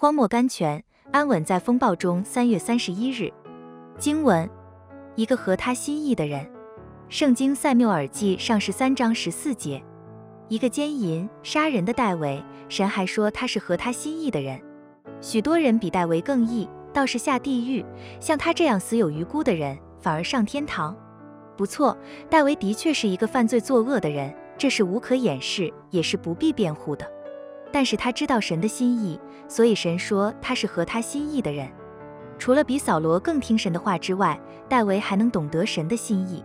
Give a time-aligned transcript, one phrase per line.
[0.00, 2.24] 荒漠甘泉，安稳在风暴中。
[2.24, 3.30] 三月三十一日，
[3.98, 4.48] 经文：
[5.14, 6.50] 一个合他心意的人。
[7.10, 9.84] 圣经塞缪尔记上十三章十四节。
[10.48, 14.58] 一个奸淫杀人的戴维，神还说他是合他心意的人。
[15.20, 17.84] 许多人比戴维更义，倒是下地狱；
[18.18, 20.96] 像他这样死有余辜的人，反而上天堂。
[21.58, 21.94] 不错，
[22.30, 27.06] 戴维的确是一个犯罪作恶的人，这是无可掩饰，也是不必辩护的。
[27.72, 31.70] 但是他知道神的心意，所以神说他是合他心意的人。
[32.38, 36.42] 除了比扫罗更听神的话之外，戴维还能懂得神的心意。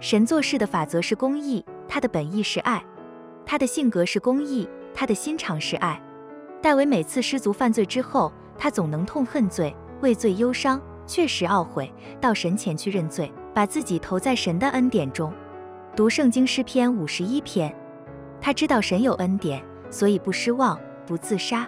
[0.00, 2.82] 神做事的法则是公义，他的本意是爱。
[3.44, 6.00] 他的性格是公义，他的心肠是爱。
[6.62, 15.32] 戴维每次失足犯罪之后，他总能痛恨罪，为罪忧伤，确实懊悔，到神前去认罪，把自己投在神的恩典中。
[15.94, 17.74] 读圣经诗篇五十一篇，
[18.40, 19.62] 他知道神有恩典，
[19.96, 21.66] 所以不失望，不自杀。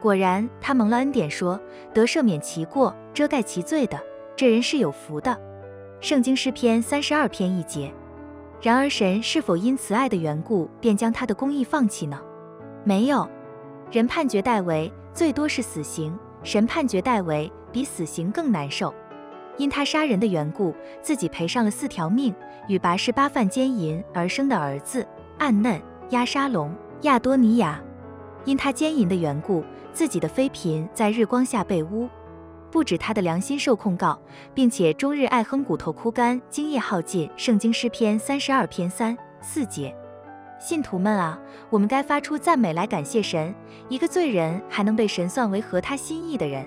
[0.00, 1.60] 果然，他蒙了恩典，说
[1.92, 4.00] 得赦免其过，遮盖其罪的，
[4.36, 5.36] 这人是有福的。
[6.00, 7.92] 圣经诗篇三十二篇一节。
[8.62, 12.20] 然而，神是否因慈爱的缘故，便将他的公义放弃呢？
[12.84, 13.28] 没有。
[13.90, 18.94] 人判决戴维最多是死刑，神判决戴维比死刑更难受，
[19.56, 22.32] 因他杀人的缘故，自己赔上了四条命，
[22.68, 25.04] 与拔示巴犯奸淫而生的儿子
[25.38, 27.80] 暗嫩、押沙龙、亚多尼亚，
[28.44, 32.08] 因他奸淫的缘故，自己的妃嫔在日光下被污。
[32.70, 34.18] 不止他的良心受控告，
[34.52, 37.30] 并且终日爱哼，骨头枯干，精液耗尽。
[37.36, 39.94] 圣经诗篇三十二篇三四节，
[40.58, 41.38] 信徒们啊，
[41.70, 43.54] 我们该发出赞美来感谢神，
[43.88, 46.66] 一个罪人还能被神算为合他心意的人。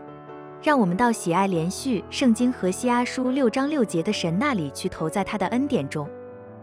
[0.62, 6.10] 让我们到喜爱连续圣经和西阿书六章六节的神那里去，投在他的恩典中，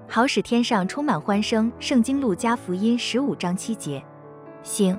[0.09, 1.71] 好使天上充满欢声。
[1.79, 4.03] 圣经路加福音十五章七节，
[4.63, 4.99] 行。